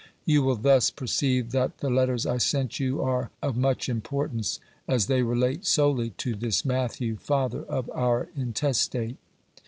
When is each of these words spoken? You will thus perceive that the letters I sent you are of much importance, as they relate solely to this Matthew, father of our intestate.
You 0.25 0.41
will 0.41 0.55
thus 0.55 0.89
perceive 0.89 1.51
that 1.51 1.77
the 1.77 1.89
letters 1.91 2.25
I 2.25 2.39
sent 2.39 2.79
you 2.79 3.03
are 3.03 3.29
of 3.43 3.55
much 3.55 3.87
importance, 3.87 4.59
as 4.87 5.05
they 5.05 5.21
relate 5.21 5.63
solely 5.63 6.09
to 6.17 6.33
this 6.33 6.65
Matthew, 6.65 7.17
father 7.17 7.61
of 7.65 7.87
our 7.93 8.27
intestate. 8.35 9.17